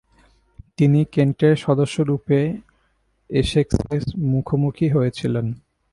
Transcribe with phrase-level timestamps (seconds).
[0.77, 2.39] তিনি কেন্টের সদস্যরূপে
[3.29, 4.01] এসেক্সের
[4.31, 5.45] মুখোমুখি হয়েছিলেন।